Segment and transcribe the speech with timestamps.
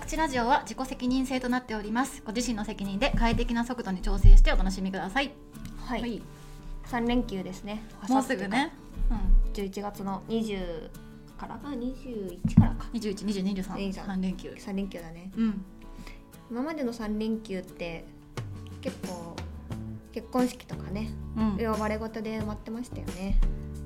[0.00, 5.30] 口ラジオは自己責任制となっておりますご自身の責任で快適な速度に調整してお楽しみください
[5.86, 6.22] はい、はい
[6.86, 8.72] 三連休ですねもうすぐね
[9.54, 10.90] 11月の20
[11.38, 15.64] からあ21からか212023いいじゃん三連休3連休だねうん
[16.50, 18.04] 今までの3連休って
[18.80, 19.36] 結構
[20.10, 23.38] 結婚式とかねうん呼ばれ事で埋まってましたよね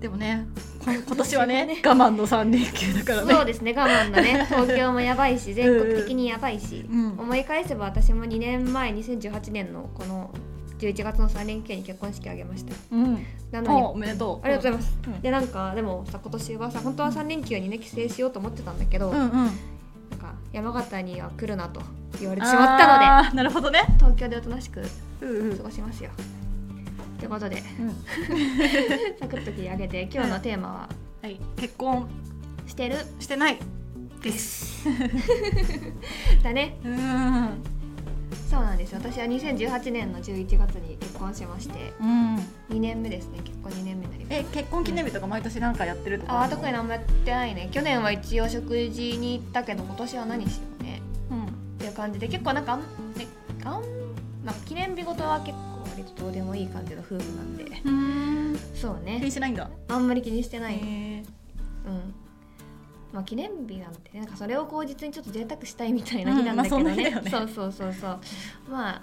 [0.05, 0.47] でもね
[0.85, 3.33] こ今年はね我慢の三連休だからね。
[3.33, 7.19] そうですね我慢のね東京もやばいし全国的にやばいし、うん。
[7.19, 10.31] 思い返せば私も2年前2018年のこの
[10.79, 12.73] 11月の3連休に結婚式あげました。
[12.73, 13.27] ようん。
[13.51, 14.45] なのにおおめでとう。
[14.45, 15.21] ありがとうございます、うん。
[15.23, 19.31] でなんかでもさ今年はさ本当は3連休にね帰省しようと思ってたんだけど、うんうん。
[19.31, 19.51] なん
[20.21, 21.81] か山形には来るなと
[22.21, 23.87] 言われてしまったのでなるほどね。
[23.97, 24.83] 東京でおとなしく
[25.23, 25.57] うんうん。
[25.57, 26.11] 過ごしますよ。
[26.15, 26.44] という
[27.29, 27.95] ことでうん。
[29.21, 30.89] サクッと切り上げて今日のテーマは？
[31.23, 31.41] はい。
[31.57, 32.09] 結婚
[32.67, 32.97] 「してる？
[33.21, 33.59] してない。
[34.23, 34.87] です」
[36.43, 36.77] だね。
[36.85, 37.49] うん。
[38.51, 42.37] そうなんです私は2018年の11月に結婚しましてうん。
[42.71, 43.41] 2年目ですね。
[43.45, 44.37] 結婚2年目になります。
[44.39, 46.43] え結婚記念日とか毎年なんかやってるとか？
[46.43, 47.69] あー特に何もやってないね。
[47.73, 51.03] 去年は一応食事に行ったけど今年は何しようね。
[51.31, 51.45] うん。
[51.47, 53.27] っていう感じで結構なんかあん、ね、
[53.65, 53.83] あん
[54.45, 57.65] まあ、記念日ごとは結構割とどうでもいい感じの夫婦なんで。
[57.85, 58.57] うん。
[58.75, 59.19] 気そうね。
[59.21, 59.71] にしないんだ。
[59.89, 61.23] あんまり気にしてない、うん。
[63.13, 68.21] まあ記念日なんてなんかそれを口実にちょっと贅沢したいみたいな日なんだけどうんまあそね, うそうそうそう。
[68.71, 69.03] まあ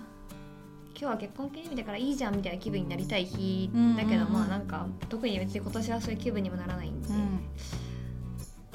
[1.00, 7.16] 今日は結婚記念日だからいいじゃんみたいな気分になりたい日だけど、まあなんか特に別に今年はそういう気分にもならないんで、うん。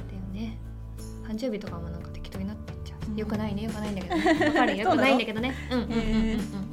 [0.09, 0.59] だよね。
[1.29, 3.17] 誕生日とかもなんか適当になってっちゃう、うん。
[3.17, 4.25] よくないねよくないんだけどね。
[4.49, 4.77] わかる？
[4.77, 5.55] よくないんだけどね。
[5.71, 6.31] うんうんうんうんうん。
[6.31, 6.66] うん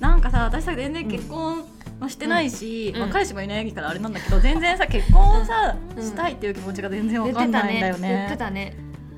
[0.00, 1.64] なんかさ私さ全然結婚
[2.00, 3.00] もしてないし、うん。
[3.00, 6.02] まあ、彼氏もいないからあれなんだけど全然さ結婚をさ、うん。
[6.02, 8.08] したいっていう気持ちが全然わかんないんだよね。
[8.08, 8.36] 言ってね。
[8.36, 8.76] たね。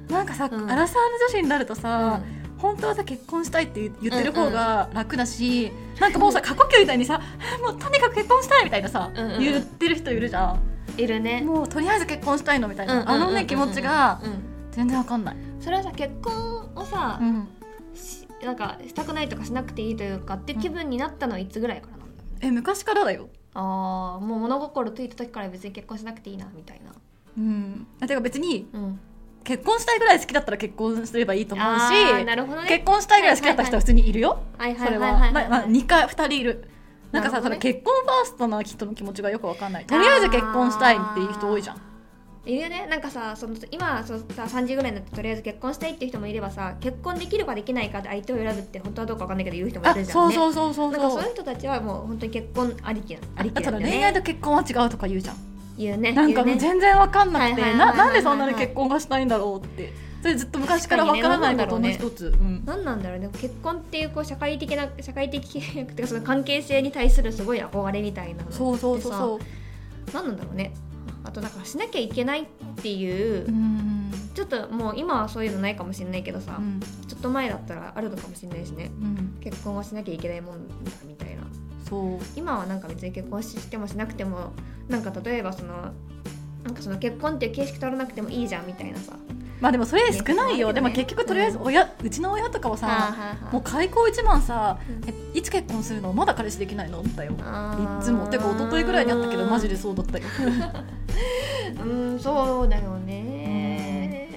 [0.09, 0.71] なんかさ、うん。
[0.71, 7.21] アラサーの女子になるとさ、う本当はさ結婚したいって言言ってる方が楽だし、なんかもうさ過呼吸みたいにさ
[7.63, 9.41] 「もうとにかく結婚したい」みたいなさ、うんうん。
[9.41, 10.61] 言ってる人いるじゃん。
[11.01, 11.43] いるね。
[11.43, 13.23] もうとりあえず結婚したいのみたいな、うんうんうんうん。
[13.23, 14.43] あのね気持ちがうん。
[14.73, 15.37] 全然わかんない。
[15.61, 17.49] それはさ結婚をさ、うん。
[17.95, 23.29] しなんかしたくないとかしなくていいというかって気分になったのはいつぐらいからなんだろうね、え昔からだよ。
[23.55, 26.93] ああもう物心ついた時から別に結婚しなくていいなみたいな。
[27.37, 29.01] うん、あてか別にうん。
[29.45, 32.69] 結婚したいぐらい好きだったら結婚すればいいと思うしあーなるほどね。
[32.69, 34.43] 結婚したいぐらい好きだった人は普通にいるよ。
[34.59, 35.33] はいはそれは、いはいはい。
[35.33, 36.69] まあまあ、2回2人いる。
[37.13, 37.43] なんかさ、ね。
[37.45, 39.87] それ結婚ファーストな人の気持ちがよくわかんない。
[39.87, 41.88] とりあえず結婚したいっていう人多いじゃん
[42.47, 42.87] いるよね。
[42.89, 50.35] なんかさその今そのさ30ぐらいになってとりあえず結婚したいっていう人もいればさ結婚できるかできないかで相手を選ぶって本当はどうかわかんないけど言う人もいあるじゃんね。
[50.35, 50.93] そうそうそうそう。
[50.93, 55.37] なんかそそういうう人たちはもう本当に結婚ありきなありきあとなんだ恋愛と結婚は違うとか言うじゃん。
[55.77, 62.65] 言うねなんかもう全然わかんなくてななんでそんなに結婚がしたいんだろうってそれずっと昔からわからないことの一つ、うん。
[62.65, 63.29] 何なんだろうね。
[63.41, 69.39] 結婚っていうこう社会的 な社会的契約っていうかその関係性に対するすごい憧れみたいなそうそうそうそう。
[70.13, 70.73] 何なんだろうね
[71.29, 72.47] あとだからしなきゃいけないっ
[72.83, 74.11] ていう、うん。
[74.35, 76.81] ちょっともう今はそういうのないかもしれないけどさ、うん。
[77.07, 78.91] ちょっと前だったらあるのかもしれないしね。
[79.01, 79.37] うん。
[79.41, 80.75] 結婚はしなきゃいけないもんだ
[81.07, 81.43] みたいな。
[81.89, 82.19] そう。
[82.35, 84.53] 今はなんか別に結婚してもしなくても
[84.89, 85.93] なんか例えばその
[86.65, 89.13] なんかその結婚っていう形式取らなくてもいいじゃんみたいなさ。
[89.61, 95.09] まあでもそれ少ないよ、ねでも結局とりあえず親、うちの親とかはさ、もう開口一番さ、うん。
[95.09, 96.13] えいつ結婚するの？
[96.13, 97.03] まだ彼氏できないの？
[97.03, 97.35] だよい
[98.05, 98.29] つも。
[98.29, 100.25] てか一昨日ぐらいにあったけどマジでそうだったよ
[101.85, 104.29] うんそうだよね。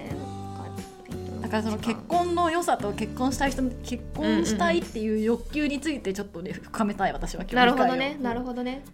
[1.40, 8.16] だからその結婚の良さと結婚したい人の結婚したいっていう欲求についてちょっとね深めたい私はなるほどね。
[8.20, 8.84] なるほどね。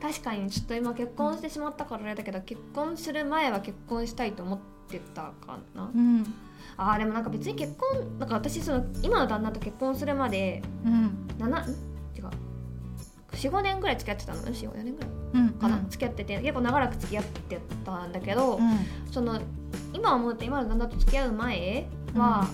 [0.00, 4.58] 確かにちょっと今結婚してしまったからあれだけど結婚する前は結婚したいと思っ
[4.88, 5.90] てたかな。
[5.94, 6.34] うん。
[6.78, 11.26] あーでもなんか別に結婚なんか私その今の旦那と結婚するまでうん。
[11.38, 11.95] 7ん違う
[13.32, 15.10] 45年ぐらい付き合ってたの45年ぐらい。
[15.34, 18.78] うんかな、付き合ってて結構長らく付き合ってたんだけど、うん。
[19.10, 19.40] その
[19.92, 22.48] 今思うと今の旦那と付き合う前は、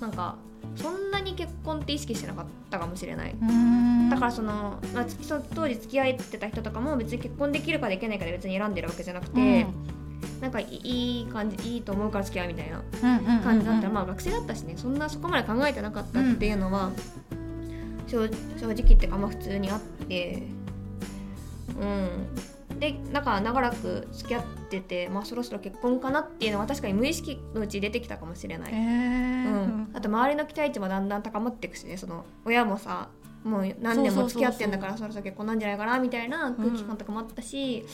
[0.00, 0.36] なんか
[0.76, 4.10] そんなに結婚って意識してなかったかもしれない、うん。
[4.10, 9.66] だからその,、まあ、つその当時付き合ってた人とかも別に結婚できるかできないかで別に選んでるわけじゃなくて、
[10.40, 16.90] なんかいいい感じいいと思うから付き合うみたいなうん感じだったら、まあ学生だったしねそんなそこまで考えてなかったっていうのは、
[17.30, 17.47] 正
[18.08, 20.42] 正直っていうかまあ普通にあって。
[21.80, 22.28] うん。
[22.78, 33.08] でなんか長らく付き合ってて、まあ、そろそろ結婚かなっていうのは確かに無意識のうち出てきたかもしれない、へうーん、あと周りの期待値もだんだん高まっていくしねその親もさ
[33.42, 37.84] もう何年も付き合ってんだからそろそろ結婚なんじゃないかなみたいな空気感とかもあったし、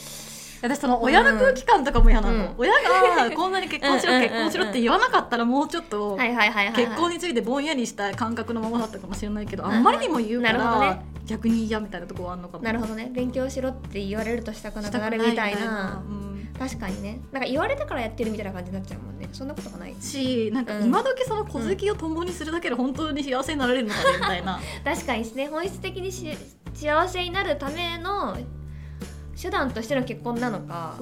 [0.63, 2.55] 私その親の空気感とかも嫌なの、うん。
[2.59, 11.15] 親がこんなに結婚しろうん結婚しろって言わなかったらもうちょっと結婚についてぼんやりした感覚のままだったかもしれないけどうんあんまりにも言うからね。
[11.27, 12.65] 逆に嫌みたいなところはあるのかも。
[12.65, 13.11] なるほどね。
[13.15, 16.03] 勉強しろって言われるとしたくなくなるみたいな。
[16.07, 16.49] うん。
[16.59, 17.21] 確かにね。
[17.33, 19.29] なんか言われたからやってるみたいな感じになっちゃうもんね。
[19.33, 20.85] そんなことがないしなんかうん。
[20.85, 24.61] 今時その小好きを共にするだけで本当に幸せになれるのかねみたいな。
[24.85, 25.47] 確かにですね。
[25.49, 26.29] 本質的にし
[26.75, 28.37] 幸せになるための
[29.41, 30.97] 手段としての結婚なのか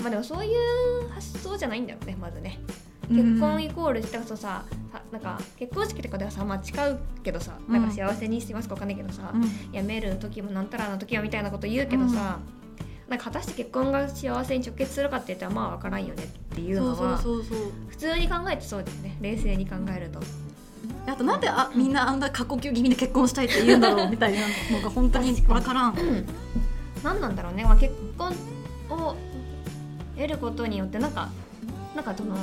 [0.00, 2.58] まあでもそういう発想じゃないんだよねまずね。
[3.08, 7.72] 結婚イコールしてそうささなんか結婚式とかではさまあ誓うけどさうん。
[7.74, 9.42] なんか幸せにしてますかわかんないけどさ、うん。
[9.72, 12.38] 辞める時もなんたらの時はみたいなこと言うけどさ、
[13.08, 20.20] なんか果たして結婚が幸せに直結するかって言ったらまあわからんよねっていうのは普通に考えてそうですね冷静に考えると。
[21.06, 25.94] あとなんであみんなあんな過呼吸気味で結婚したいって言うんだろうみたいなのが本当に分からん。
[25.94, 26.26] うん
[27.02, 28.32] 何なんだろうね、まあ、結婚
[28.90, 29.16] を
[30.16, 31.30] 得ることによってなんか
[31.94, 32.36] なんかその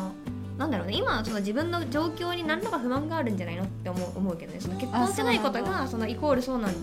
[0.58, 0.94] なんだろうね。
[0.96, 4.60] 今その自分の状況に何らか不満があるんじゃないのって思う思うけどね。
[4.60, 6.74] その結婚してないことがそのイコールそうなん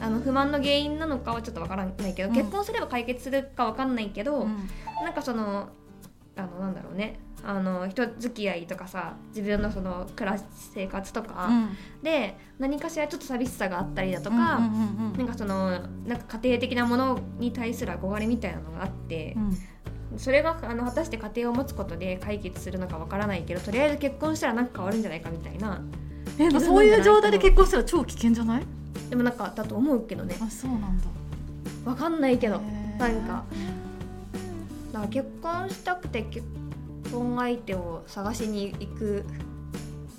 [0.00, 2.34] あの不満の原因なのかはちょっとわからないけど、うん。
[2.34, 4.68] 結婚すれば解決するかわかんないけど、うん。
[5.04, 5.68] なんかその
[6.36, 10.44] あのなんだろうねあの人付き合いとかさ自分のその暮らし
[10.74, 11.76] 生活とか、うん。
[12.02, 15.70] で何かしらちょっと寂しさがあったりだとか、うんうんうんなんかその
[16.06, 20.18] なんか家庭的なものに対する憧れみたいなのがあってう、ん。
[20.18, 25.80] それがあの果たして家庭を持つことで解決するのかわからないけどとりあえず結婚したらなんか変わるんじゃないかみたいな。
[26.38, 28.62] えそういう状態で結婚したら超危険じゃない？
[29.10, 30.36] でもなんかだと思うけどね。
[30.40, 31.04] あそうなんだ。
[31.84, 32.60] わかんないけど
[32.98, 33.44] なんか。
[34.92, 36.46] だから結婚したくて結
[37.12, 39.24] 婚相手を探しに行く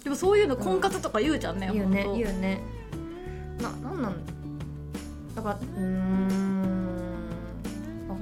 [0.04, 2.62] でもそういうの婚活とか言うじゃんね、言うね言うね
[3.62, 4.16] ななんなん
[5.36, 6.63] だからうーん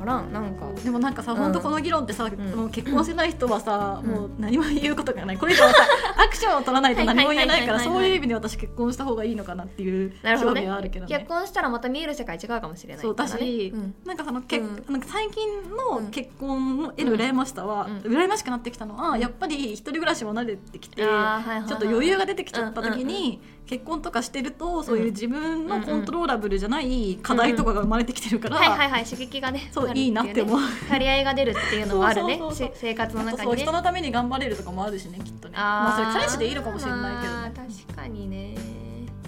[0.01, 2.35] からんなんかでもなんかさ、うんほんとこの議論ってさ、ん。
[2.55, 4.09] もう結婚してない人はさ、うん。
[4.09, 5.37] もう何も言うことがない。
[5.37, 5.77] これ以上はさ
[6.17, 11.15] アクションを取らないと何も言えないからそういう意味で私結婚した方がいいのかなっていう興味はあるけどね。
[11.17, 13.95] 結婚したらまた見える世界違うかもしれないそうだし、うん。
[14.05, 18.11] なんかそのけ、うんなんか最近の結婚の得る羨ましさは、うん。
[18.11, 29.69] 羨ましくなってきたのは、やっぱり一人暮らしも慣れてきて、ちょっと余裕が出てきちゃった時うんに、結婚とかしてるとそういう自分のコントローラブルじゃない課題とかが生まれてきてるから、はいはいはい刺激がね。
[29.71, 30.59] そういいなって思う。
[30.89, 32.39] 張り合いが出るっていうのはあるね。
[32.73, 33.57] 生活の中にね。
[33.57, 35.55] 人のために頑張れるとかもあるしねきっとね。
[35.55, 38.55] まあそれ彼氏でいいのかもしれないけどね、まあ確かにね。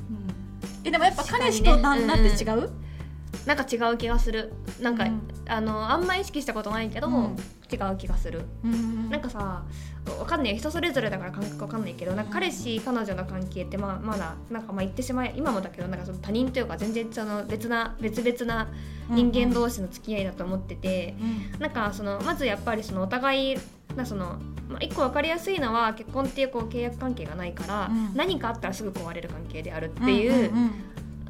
[0.10, 0.28] うん。
[0.84, 2.70] えでもやっぱ彼氏と旦那って違う、
[3.46, 4.54] なんか違う気がする。
[4.82, 5.22] なんか、うん。
[5.48, 7.36] あのあんま意識したことないけど、うん。
[7.72, 8.46] 違う気がする。
[8.64, 9.10] うん。
[9.10, 9.64] なんかさ
[10.20, 18.68] わかんない人それぞれだから感覚わかんないけどなんか彼氏彼女の関係ってまあまだなんかまあ言ってしまえ今もだけどなんかその他人というか全然その別な別々な
[19.10, 21.16] 人間同士の付き合いだと思ってて、
[21.56, 21.60] うん。
[21.60, 23.58] なんかそのまずやっぱりそのお互い
[23.96, 24.40] なその、
[24.70, 28.12] まあ、一個分かりやすいのは結婚っていうこう契約関係がないから、うん。
[28.16, 30.52] 何かあったらすぐ壊れる関係であるっていう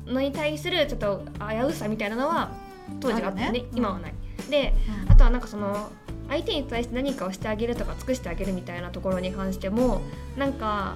[0.06, 2.52] のに対するちょっと危うさみたいなのは
[3.00, 3.62] 当時はあったよね。
[3.62, 3.66] ね。
[3.74, 4.14] 今はない。
[4.50, 4.74] で
[5.06, 5.12] うん。
[5.12, 5.90] あとはなんかその
[6.30, 10.02] 相手に対して何かをしてあげるとか尽くしてあげるみたいなところに関しても
[10.38, 10.96] なんか、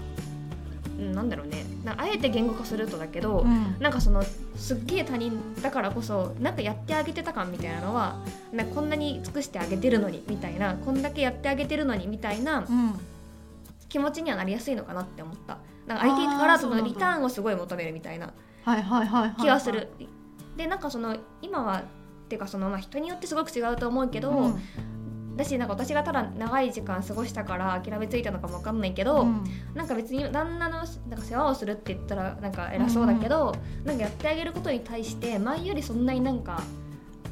[0.97, 1.65] うん、なんだろうね。
[1.83, 3.75] なあえて言語化するとだけど、うん。
[3.79, 4.23] なんかその
[4.55, 8.17] すっげえ他人だからこそなんかやってあげてた感みたいなのは
[8.51, 12.99] なんかこんなに尽くしてあげてるのにみたいなこんだけやってあげてるのにみたいなうん。
[13.89, 15.57] 気持ちにはなりやすいのかなって思った。
[15.87, 18.33] なんか相手からそのリターンをすごい求めるみたいな
[18.67, 19.87] はいはいはいはい気がする。
[20.57, 25.37] でなんかその今はっていうかその、まあ、人によってすごく違うと思うけど、うん。
[25.37, 29.43] だしなんか私がただ長い時間過ごしたから諦めついたのかもわかんないけど、うん。
[29.73, 33.55] なんか別に旦那のなんか世話をするって言ったらなんか偉そうだけど、
[33.85, 36.61] なんかやってあげることに対して前よりそんなになんか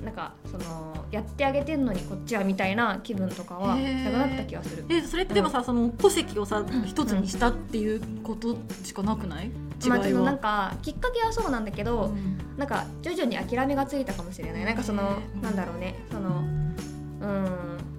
[0.05, 3.83] なんかそのやってあげてんのにこっちはみたいな気分とかはなく
[4.13, 4.85] なった気がする。
[4.89, 9.47] えそれってでもさ、その戸籍をさ一つにしたっていうことしかなくない？
[9.83, 12.37] 違いは、まあ、なんかきっかけはそうなんだけど、うん。
[12.57, 14.65] なんか徐々に諦めがついたかもしれない。
[14.65, 15.43] なんかそのへー。
[15.43, 15.95] なんだろうね。
[16.11, 17.45] そのうん。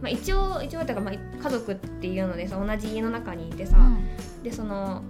[0.00, 3.76] まあ、一応一応というかまあ家族っていうのでさ同じ家の中にいてさ、
[4.42, 5.02] でその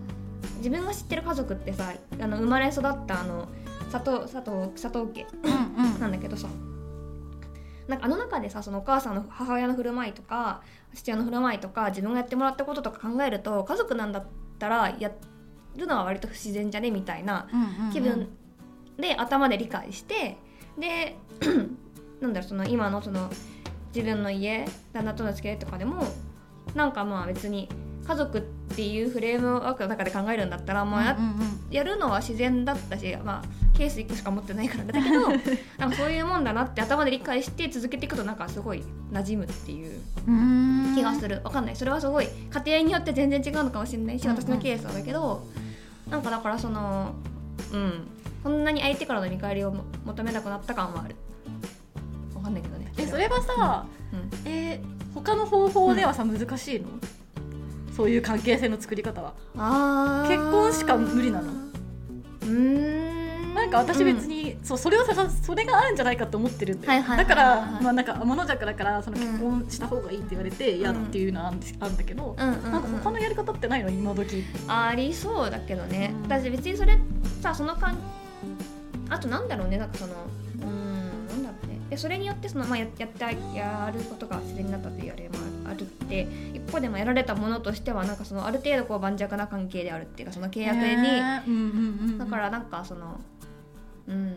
[0.59, 3.49] 自分が知ってる家族ってさあの生まれ育ったあの
[3.93, 6.01] 佐藤佐藤佐藤家うんうん。
[6.01, 6.49] なんだけどさ
[7.89, 10.63] なんかあの中でさそのお母さんの母親の振る舞いとか
[10.95, 14.27] 父親の振る舞いとか自分がやってもらったこととか考えると家族なんだっ
[14.59, 15.13] たらや
[15.77, 17.49] るのは割と不自然じゃねみたいな
[17.93, 18.29] 気分
[18.99, 20.37] で頭で理解して
[20.79, 21.17] で
[22.21, 23.31] なんだろうその今のその
[23.95, 26.05] 自分の家旦那との付き合いとかでも
[26.75, 27.69] なんかまあ別に
[28.07, 28.41] 家族っ
[28.77, 35.29] ていうフレームワークの中で考えるんだったらもうや,、うんうんやるのは自然だったし、まあ、ケース1個しか持ってないからだけど
[35.79, 41.41] なんかそういうもんだなって頭で理解して続けていくとなんかすごい馴染むっていううん気がする。
[41.45, 41.77] わかんない。
[41.77, 45.45] それはすごい家庭によって全然違うのかもしれないしうんうん私のケースはだけど、
[46.09, 47.13] なんかだからその
[47.73, 48.07] うん。
[48.43, 51.17] そんなに相手からの見返りをも求めなくなった感はある。
[52.37, 52.93] わかんないけどね。
[52.97, 54.31] えそれはさ、うん。
[54.45, 56.89] えー他の方法ではさ難しいの？
[57.97, 59.33] そういう関係性の作り方は。
[60.29, 61.51] 結婚しか無理なの。
[61.51, 63.55] うーん。
[63.55, 71.57] なんか私別に、そうそれを探すそれがあるんじゃないかと思ってるんだよ、はいはいはいはいだからまあなんか天の弱だからその結婚した方がいいって言われて嫌だっていうのはある
[71.93, 72.73] んだけど、うんうんうん。
[72.73, 74.45] なんか他のやり方ってないの今時。
[74.69, 76.23] ありそうだけどね、うん。
[76.25, 76.99] 私別にそれ
[77.41, 77.97] さその間
[79.09, 80.15] あとなんだろうねなんかその
[81.97, 85.35] でそれによってその、まあ、ややったやることが自然になったというあれも
[85.67, 93.19] あるって一方でもやられたものとしてはなんかそのある程度こう盤石な関係であるっていうかその契約に、だからなんかその
[94.07, 94.37] うん。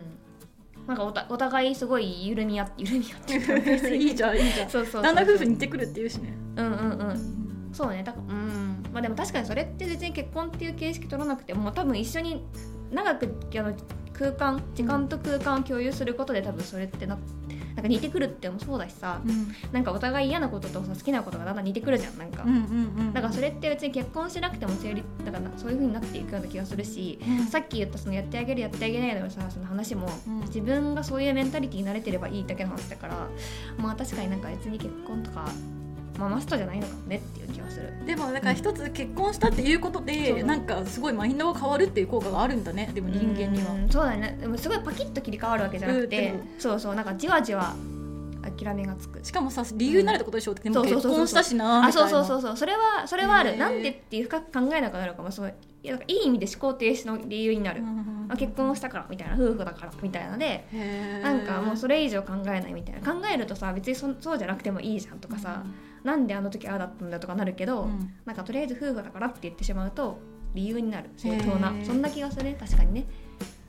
[0.86, 4.70] なんかおたお互いすごい緩み合って緩み合ってる いいじゃんいいじゃん。
[4.70, 6.32] そうそうそう旦那夫婦似てくるっていうしね。
[6.56, 7.70] うんうんうん。
[7.72, 8.02] そうね。
[8.02, 8.82] だからうん。
[8.92, 12.42] まあでも確かにそれって別に結婚っていう形式取らなくても多分一緒に
[12.90, 13.26] 長く
[13.56, 13.74] あの
[14.14, 17.18] 空間時間と空間を共有することで多分それってな
[17.80, 19.54] なんか似てくるってもそうだしさうん。
[19.72, 27.46] なんかお互い嫌なこととさ好きなことがだんだん似てくるじゃんなんか、うんうんうんだからそれって別に結婚しなくても成立だからそういう風になっていくような気がするし、うん。
[27.46, 33.28] さっき言ったそのやってあげるやってあげないのさその話も、うん自分がそういうメンタリティに慣れてればいいだけの話だから
[33.78, 35.48] まあ確かになんか別に結婚とか、
[36.20, 37.92] まあ、マストじゃないのかもねっていう気はする。
[38.06, 42.90] でもだから一つ結婚したっていうことで、そうなんかすごいマインドが変わるっていう効果があるんだね。
[42.94, 43.72] でも人間には。
[43.72, 43.88] うん。
[43.88, 44.36] そうだね。
[44.40, 46.38] でもすごいパキッと切り替わるわけじゃなくて、うん。
[46.38, 47.74] でもそうそうなんかじわじわ
[48.42, 49.20] 諦めがつく。
[49.22, 52.08] しかもさ理由になるってことでしょ、うそうそうそう結婚したしなあみたいな。
[52.08, 52.56] そうそうそうそう。
[52.56, 55.48] それはそれはあるなんでっていう深く考えなくなるかもそう
[55.82, 55.86] い。
[55.86, 57.82] やなんかいい意味で思考停止の理由になる、
[58.28, 60.66] あ結婚をしたからみたいな夫婦だからみたいなので
[61.22, 63.14] ななんかもうそれ以上考えないみたいな。
[63.14, 65.62] 考えるとさ別にそそうじゃなくてもいいじゃんとかさ、
[66.04, 68.12] なんであの時ああだったんだとかなるけど、うん。
[68.24, 70.18] なんかとりあえず夫婦だからって言ってしまうと
[70.54, 71.72] 理由になる相当な。
[71.84, 73.06] そんな気がするね確かにね。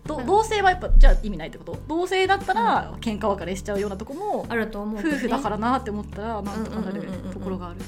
[0.05, 1.77] ど同性はやっぱじゃあ意味ないってこと？
[1.87, 5.07] 同性だったら喧嘩別れしちゃうようなとこも、あると思うね。
[5.07, 7.79] 夫婦だからなって思ったらなんとかなるうんうんうんうんうんところがある。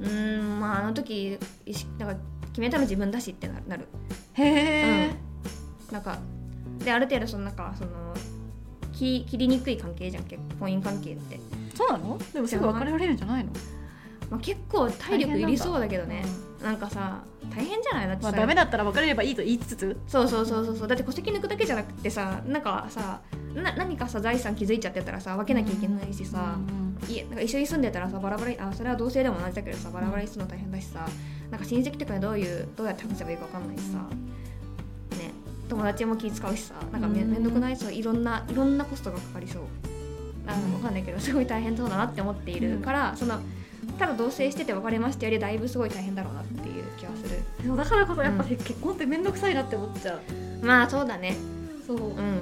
[0.00, 3.86] うーんまああの時意識なんか決めたの自分だしってななる。
[4.34, 5.10] へえ、
[5.90, 6.18] なんか
[6.84, 7.90] である程度そのなんかその
[8.92, 11.40] 切切りにくい関係じゃん結婚姻関係って、
[11.88, 12.18] そうなの？
[12.32, 13.50] でもすぐ別れられるんじゃないの？
[14.30, 16.24] まあ、結構体力いりそうだけどね。
[16.60, 17.22] うなんかさ
[17.54, 18.08] 大変じゃない？
[18.08, 19.96] だってさ、まあ、ダメだったら別れればいいと言いつつ？
[20.06, 20.88] そうそうそうそうそう。
[20.88, 23.20] だって戸籍抜くだけじゃなくてさなんかさ
[23.54, 26.56] な何かさ財産気づいちゃってたらさ分けなきゃいけないしさ、
[27.08, 31.06] いえなんか一緒に住んでたらさバラバラにあそれは同性でも同じだけどさバラバラにするの大変だしさ
[31.50, 35.32] なんか親戚とかにどういうどうやって話せばいいか分かんないしさ、ね
[35.68, 37.30] 友達も気使うしさなんかめ,、うん。
[37.30, 37.76] めんどくない？
[37.76, 39.62] そういろんないろんなコストがかかりそう
[40.52, 43.40] あの分かんないけどすごい大変そうだなって思っているから、その
[43.98, 47.42] ただ同棲してて別れましたよりだいぶすごい大変だろうなっていう気がする。
[47.62, 48.48] でもだからこそやっぱ、うん。
[48.48, 50.64] 結婚って面倒くさいなって思っちゃう。
[50.64, 51.36] まあそうだね。
[51.86, 51.96] そう。
[51.96, 52.40] うん。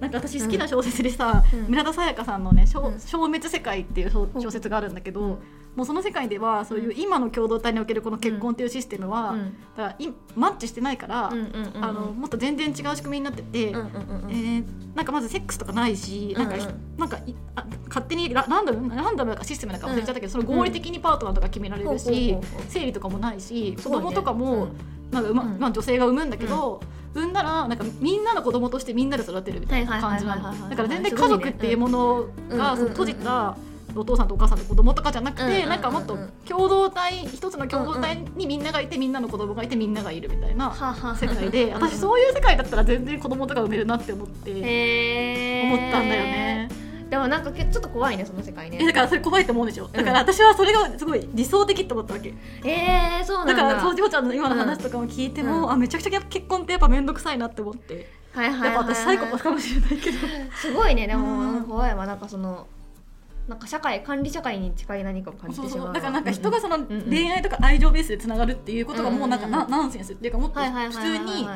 [0.00, 1.60] なんか私好きな小説でさ、うん。
[1.68, 5.40] 村田沙耶香さんのね「消滅世界」っていう小小説があるんだけど、
[5.78, 9.56] もうその世界ではそういう今の共同体におけるこの結婚っていうシステムは、うん。
[9.76, 11.84] だからいマッチしてないから、うんうんうんうん。
[11.84, 14.30] あのもっと全然違う仕組みになってて、うんうんうんうん。
[14.30, 14.64] えー
[14.96, 16.98] なんかまずセックスとかないし、なんかうんうん。
[16.98, 22.36] なんかいあ勝手にラランダムランダムなシステムだか忘れちゃったけど、その合理的にパートナーとか決められるし、
[22.68, 24.70] 生理とかもないし子供とかも、
[25.12, 25.58] なんか、まうん。
[25.60, 26.80] まあ、女性が産むんだけど、
[27.14, 30.68] 産んだらなんかみんなの子供としてみんなで育てるみたいな感じなの。
[30.68, 32.76] だから全然家族っていうものがうん。
[32.78, 33.56] その閉じた
[33.94, 35.68] お父さんとお母さんと子供とかじゃなくてうんうんうんうん。
[35.70, 36.16] なんかもっと
[36.46, 40.74] 共同体一つの共同体にみんながいてみんなの子供がいてみんながいるみたいな
[41.18, 46.68] 世界で 私そういう世界だったら全然子供とか産めるなって思って思ったんだよね。
[47.08, 48.78] でもなんかけちょっと怖いねその世界ね。
[48.82, 49.88] えだからそれ怖いと思うんでしょ。
[49.88, 52.34] だから私はそれがすごい理想的って思ったわけ。
[52.64, 53.54] えー、そうなんだ。
[53.54, 55.72] だからそうちゃんの今の話とかも聞いても、うん。
[55.72, 60.18] あめちゃくちゃ結婚ってやっぱ面倒くさいなって思ってはいはいはい、はい、やっぱ私サイコパスかもしれないけど
[60.54, 62.66] すごいねでも、うん怖いわなんかその
[63.48, 71.48] なんか社会管理社会に近い何かを感じそうてしまうそうだからなんか人がその恋愛とか愛情ベースでつながるっていうことがもうなんかナンセンスっていうかもっと普通に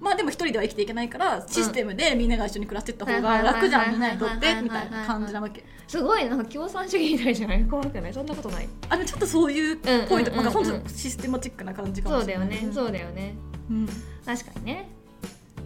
[0.00, 5.64] まあでも一人では生きていけないからシステムでみんなが一緒に暮らしていった方が楽じゃんみんなにとってみたいな感じなわけ。
[5.88, 8.12] すごいねなんか共産主義みたいじゃない怖くない。
[8.12, 8.68] そんなことない。
[8.90, 10.36] あでもちょっとそういうポイントうんうんうんうん。
[10.36, 13.34] なんか本当システマチックな感じかもそうだよしれないねそうだよね。
[13.70, 13.88] うん。
[14.24, 14.90] 確かにね、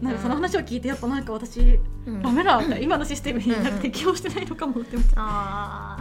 [0.03, 2.23] なんかその話を聞いてやっぱなんか私うん。
[2.23, 5.97] ダメだ今のシステムになんか適応してないのかもって思っちゃあ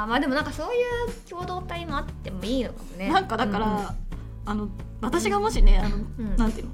[0.00, 0.02] ー。
[0.02, 0.08] あー。
[0.08, 3.08] まあでもなんかそういう共同体もあってもいいのかもね。
[3.08, 3.94] うなんかだから
[4.46, 4.68] あの
[5.02, 6.36] 私がもしねあの、うん。
[6.36, 6.72] なんていうの？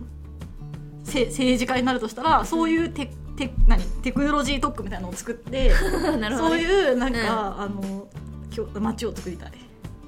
[1.03, 3.83] せ政治家になるとしたらそういうテテ何？
[4.03, 5.73] テクノロジー特区みたいなのを作って
[6.21, 8.07] なるほど、そうね、いうなんか、あの
[8.49, 9.53] きょ街を作りたい。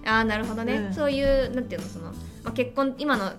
[0.05, 0.95] ああなるほどね、うん。
[0.95, 2.07] そういうなんていうのその、
[2.45, 3.33] まあ、結婚今の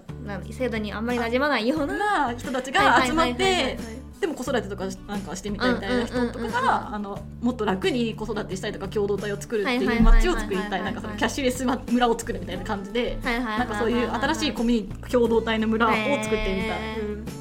[0.51, 3.77] 制度にあんまり馴染まないようなな人たちが集まって
[4.23, 10.83] でも子育てとかなんかしてみたいみたいな人とかがあのもっと楽に子育てしたりとか共同体を作るっていう街を作りたい。
[10.83, 16.79] なんかそのキャッシュレス村を作るみたいな感じでなんかそういう新しいコミュニ共同体の村を作ってみたい。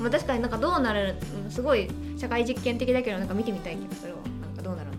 [0.00, 4.18] まあ、確かになんかどうなるうんすごい社会実験的だけどなんか見てみたい気がするわ。
[4.40, 4.90] なんかどうなる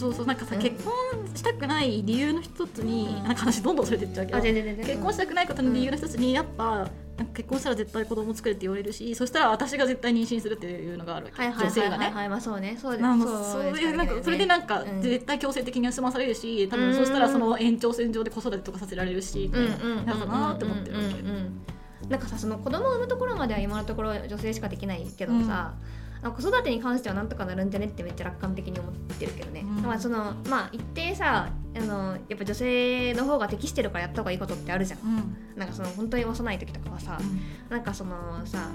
[0.00, 0.62] そうそうなんかさ、うん。
[0.62, 0.92] 結婚
[1.34, 6.88] したくない理由の一つになんか話どんどんそれてっちゃうけど結婚したくないことの理由の一つにやっぱ
[7.34, 12.10] 結婚したら絶対子供作れって言われるしそしたら私が絶対妊娠するっていうのがあるはいはい女性がね。
[12.10, 12.78] まあそうね。
[12.80, 15.02] そうですまあそうですいうなんかそれでなんかうん。
[15.02, 16.82] 絶対強制的に済まされるし多うん。
[16.92, 19.68] 分そしたらその延長線上で子育てとかさせられるしみたい
[20.06, 21.20] なだなって思ってるわけ。
[21.20, 21.60] うんうんうん。
[22.08, 29.82] なんかさその子供を産むところまでは今のところ女性しかできないけどさ、あ子育てに関してはなんとかなるんじゃねってめっちゃ楽観的に思ってるけどね、うん。
[29.82, 35.00] まあそのまあ一定さあのやっぱ女性の方が適してるからやった方がいいことってあるじゃん。
[35.00, 35.36] うん。
[35.56, 37.18] なんかその本当に幼い時とかはさ、
[37.70, 38.68] なんかそのさ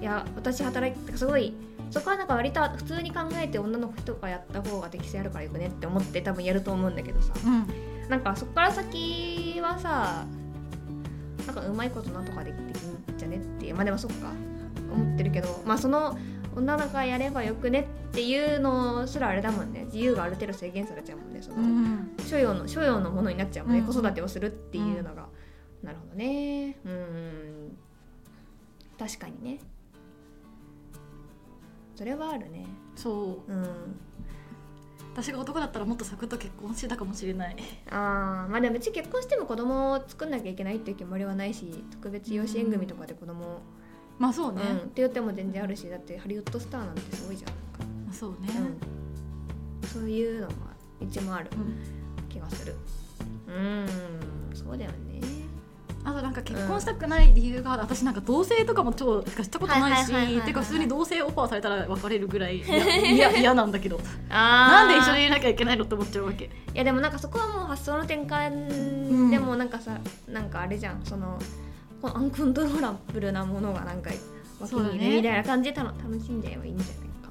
[0.00, 1.54] いや私働いてすごい
[1.90, 7.32] そこはなんか割と普通に考えて女の人がやった方が適性あるからよくねって思って多分やると思うんだけどさ。
[7.44, 8.08] うん。
[8.08, 10.26] なんかそこから先はさ
[11.46, 14.28] なんかうまいことなんとかできていいんじゃねってまあでもそっか。
[14.92, 15.62] 思ってるけど。
[15.64, 16.18] まあその
[16.54, 19.84] 女の子がやればよくねっていうのすらあれだもんね。
[19.86, 21.42] 自由がある程度制限されちゃうもんね。
[21.42, 22.14] その、うん。
[22.26, 25.26] 所有の所有のものになっちゃうもんね、うん子育てをするっていうのが、
[25.82, 26.76] なるほどね。
[26.84, 27.76] うん。
[28.98, 29.58] 確かにね。
[31.94, 32.66] それはあるね。
[32.96, 33.52] そう。
[33.52, 33.66] うん。
[35.14, 37.56] 私が男だったらもっとサクッと結婚してたかもしれない。
[37.90, 38.50] あー。
[38.50, 43.60] まあでもうち結婚しても子供を作んなきゃいけないっていう決まりはないし特別養子縁組とかで子供を、
[44.18, 44.76] まあそうね、うん。
[44.76, 47.50] って言っても全然あるしだってハリウッドスターなんてすごいじゃん。
[48.04, 48.48] まあそうね、
[49.82, 50.52] うん、そういうのも
[51.00, 52.28] 一もあるうん。
[52.28, 52.74] 気がする。
[53.48, 53.86] うん
[54.54, 55.20] そうだよね。
[56.04, 64.00] あとなんか結婚したくない理由が、私なんか同棲とかも超しかしたことないしはいはいはいはいはいてか普通に同棲オファーされたら別れるぐらいいや 嫌嫌なんだけど。
[64.28, 66.46] あなんで一緒にいなきゃいけないのって思っちゃうわけ。
[66.46, 68.26] いやでもなんかそこはもう発想の転ん。
[68.26, 69.96] 換でもなんかさ、
[70.26, 71.02] なんかあれじゃん。
[71.04, 71.38] その
[72.02, 74.10] このアンコントローラブルなものがなんか
[74.60, 74.98] 脇そうだね。
[74.98, 76.78] にいるみたいな感じでたの楽しんじゃえばいいん。
[76.78, 77.30] じゃないか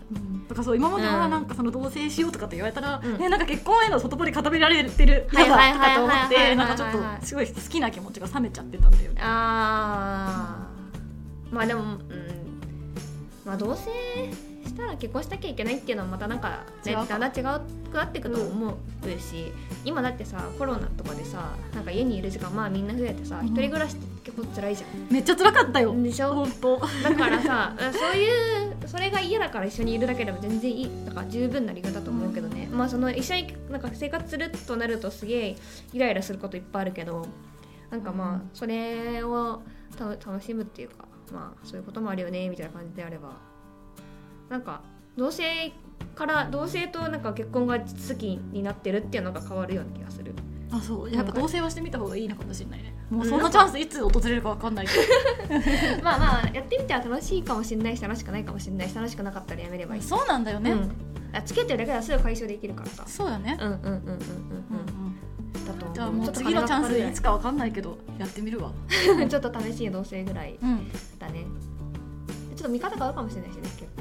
[0.49, 3.17] とかそう今まではうんなんかその同棲しようとかって言われたら、うん。
[3.17, 9.21] ねなんか結婚への外堀固められてるはい嫌だとかと思ってなんかちょっとすごい好きな気持ちが冷めちゃってたんだよね。
[9.21, 11.99] あーまあでもうん
[13.45, 13.89] まあ同棲
[14.71, 19.51] したら結婚しなきゃいけないっていうのはまたなんかねだんだん違くなっていくと思うし、
[19.85, 23.47] 今だってさコロナとかでさなんか家にいる時間まあみんな増えてさ、うん。
[23.47, 25.13] 一人暮らしって結構辛いじゃん。
[25.13, 25.93] めっちゃ辛かったよ。
[26.01, 26.33] でしょ？
[26.33, 26.79] 本当。
[26.79, 35.55] だからさ そういうそれが嫌だから一緒にいるだけでも全然いいだから十分な理由だと思うけどね、まあその一緒になんか生活するとなるとすげえ
[35.93, 37.27] イライラすることいっぱいあるけど
[37.89, 39.61] なんかまあそれを
[39.97, 43.33] た楽しむっていうかまあそういうこともあるよねみたいな感じであれば
[44.51, 44.81] なんか
[45.15, 45.71] 同性
[46.13, 50.35] から同性となんか結婚が好きになってるっていうのが変わるような気がする。
[50.69, 51.11] あそう。
[51.11, 52.93] やっぱ同棲はしてみた方がいいのかもしれないね。
[53.09, 56.03] もうそんなチャンスいつ訪れるか分かんないけど。
[56.03, 60.01] まあまあやってみては楽しいかもしれないし楽しくないかもしれないし楽しくなかったらやめればいい。
[60.01, 60.91] そうなんだよね、うん、
[61.33, 63.03] あつけてるだけではすぐ解消できるからさ。
[63.07, 63.57] そうだね。
[63.57, 63.95] うんうんうんうんうん。
[63.95, 65.11] うんうん
[65.65, 67.13] だとじゃあもう次のチャンスい。
[67.13, 68.71] つか分かんないけどやってみるわ。
[69.29, 70.57] ちょっと試しい同棲ぐらい
[71.19, 74.00] だね、うん、ちょっと見方変わるかもしれないしね結構。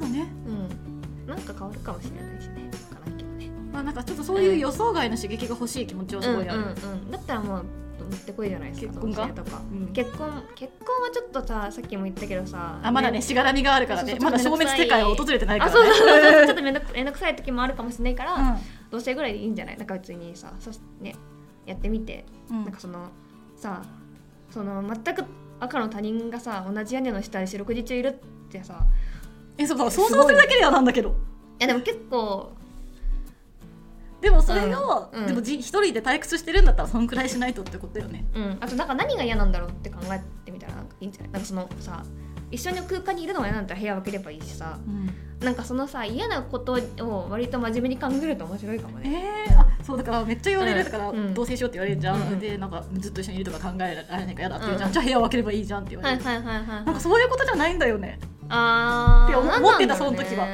[0.00, 0.26] うだね。
[0.46, 1.26] うん。
[1.28, 2.70] なんか変わるかもしれないしね。
[2.90, 3.50] 分からんけどね。
[3.72, 6.58] まあなんかちょっとそういう予想外の刺激が欲しい気持ちはすごいある。
[6.58, 7.64] うんうんうん、だったらもう
[8.10, 9.86] 持ってこいじゃないですか結婚とか、うん。
[9.92, 14.18] 結婚結婚はちょっとささっきも言ったけどさあまだねしがらみがあるからね。
[14.20, 15.78] まだ消滅世界を訪れてないからね。
[15.78, 16.74] あそうそうそう ちょっとめん
[17.06, 18.56] どくさい時もあるかもしれないから、うん。
[18.90, 19.76] 同棲ぐらいでいいんじゃない？
[19.76, 21.14] なんか別にさそしね
[21.66, 22.24] やってみて。
[22.50, 22.64] うん。
[22.64, 23.08] なんかその
[23.56, 23.82] さ
[24.50, 25.24] その全く
[25.60, 28.80] 赤の他人がさ同じ屋根の下で四六時中いるってさ
[29.60, 31.10] えそうか想像するだけではなんだけど。
[31.10, 31.12] い
[31.60, 32.52] やでも結構。
[34.20, 35.26] でもそれを、うんうん。
[35.28, 38.24] でもじ一人で退屈してるんだったらそんくらいしないとってことよね。
[38.34, 38.58] うん。
[38.60, 41.32] あとなんか何が嫌なんだろうって考えてみたらなんかいいんじゃない？
[41.32, 42.02] なんかそのさ
[42.50, 44.78] 一緒の空間にいるのが嫌なんだったら部屋分ければいいしさ。
[45.40, 49.46] なんかそのさ嫌なことを割と真面目に考えると面白いかもね。
[49.48, 58.18] えー、あそうだからめっちゃ言われる、うんだから、うん同棲しようって言われるじゃん、うんでなんかずっと一緒にいるとか考えられないから嫌だって言うじゃん、うんじゃあ部屋を分ければいいじゃんって言われる、はいはいはいはいなんはいかそういうことじゃないんだよね
[58.50, 60.46] あって思ってた、その時は。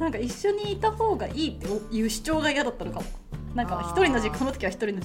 [0.00, 3.06] なんか一緒にいた方がいいっていう主張が嫌だったのかも。
[3.54, 5.02] なんか一人の時間の時は一人の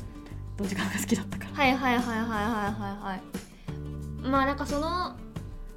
[0.67, 1.51] 時間が好きだったから。
[1.53, 2.39] はいはいはいはいはいは
[3.01, 4.27] いはい。
[4.27, 5.15] まあなんかその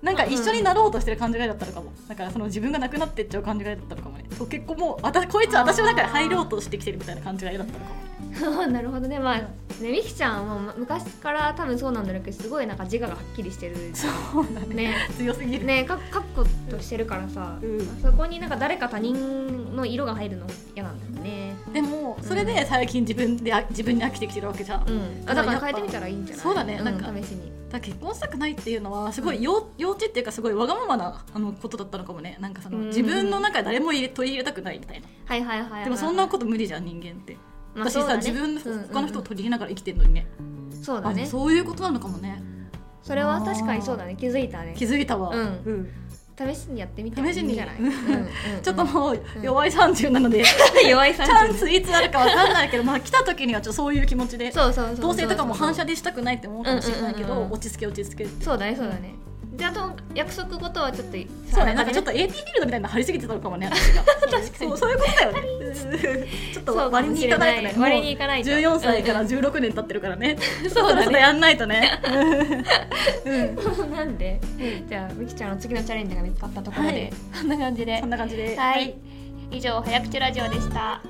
[0.05, 9.41] なんか一緒になろうとしてる感じがだったのかも、だからその自分がなくなってっちゃう感じがだったのかもね結構もうこいつ私の中に入ろうとしてきてるみたいな感じが嫌だったのかも なるほどねまあ、
[9.81, 13.77] ねみきちゃんはもう昔から多分そうなんだろうけどすごいなんか自我がはっきりしてる。
[13.95, 14.09] そ
[14.41, 14.75] うだね。
[14.75, 15.09] ね。
[15.17, 17.87] 強すぎる、ねかかっことしてるからさ、うん。
[18.03, 21.57] そこになんか誰か他人の色が入るの嫌なんだよね。
[21.73, 25.23] でもそれで最近自分であ自分に飽きてきてるわけじゃん、うん。
[25.27, 26.45] あだから変えてみたらいいんじゃない？
[26.45, 26.81] そうだね。
[26.81, 27.53] なんか試しに。
[27.73, 32.37] ら結婚したくないっていうのはすごい幼幼稚っていうかすごいわがままなあのことだったのかもね。
[32.41, 32.87] なんかそのうん。
[32.89, 35.07] 自分の中で誰も入れ取り入れたくないみたいな。
[35.27, 35.85] はいはいはいはい。
[35.85, 37.37] でもそんなこと無理じゃん人間って
[37.75, 38.17] まあそうだね。
[38.19, 40.27] 自分うんうん他の人を取り入れながら生きてるのにね,、
[40.83, 41.23] そうだね。
[41.23, 42.43] あそういうことなのかもね。
[43.03, 44.17] それは確かにそうだね。
[44.19, 44.75] 気づいたね。
[44.77, 45.41] 気づいたわ、うん。
[45.41, 45.89] うん。
[46.37, 47.77] 試しにやってみてもいいんじゃない？
[47.77, 47.89] 試しに。
[47.89, 48.29] うんうん
[48.63, 50.43] ちょっともう弱い30なので、
[50.89, 57.53] 弱いチャンスいつあるかわかんないけど、まあ来た時にはちょっとそういう気持ちで、そうそうそうそう同性とかも反射でしたくないって思うかもしれないけど、うんうんうんうん。
[57.53, 58.45] 落ち着け落ち着けって。
[58.45, 59.15] そうだねそうだね
[59.57, 61.17] であと約束事はちょっと
[61.55, 64.03] そうね、なんかちょっと AT フィールドみたいなの張りすぎてたのかもね、私が。
[64.03, 64.51] 確かに。
[64.53, 66.29] そう、そういうことだよね。
[66.53, 67.75] ちょっと割に行もしれなかないいとね。
[67.79, 70.37] 割に行かないと14歳からうん16年経ってるからね。
[70.69, 72.01] そうだねやんないとね。
[73.95, 74.41] なんで？
[74.89, 78.57] じゃあみきちゃんの次のチャレンジが見つかったところで、はいこんな感じでそんな感じで。
[78.57, 78.95] はい、
[79.53, 81.01] 以上早口ラジオでした